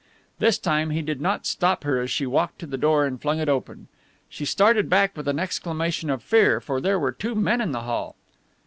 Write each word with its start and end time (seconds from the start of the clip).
This 0.39 0.57
time 0.57 0.89
he 0.89 1.03
did 1.03 1.21
not 1.21 1.45
stop 1.45 1.83
her 1.83 2.01
as 2.01 2.09
she 2.09 2.25
walked 2.25 2.57
to 2.57 2.65
the 2.65 2.75
door 2.75 3.05
and 3.05 3.21
flung 3.21 3.37
it 3.37 3.47
open. 3.47 3.87
She 4.29 4.45
started 4.45 4.89
back 4.89 5.15
with 5.15 5.27
an 5.27 5.37
exclamation 5.37 6.09
of 6.09 6.23
fear, 6.23 6.59
for 6.59 6.81
there 6.81 6.99
were 6.99 7.11
two 7.11 7.35
men 7.35 7.61
in 7.61 7.71
the 7.71 7.81
hall. 7.81 8.15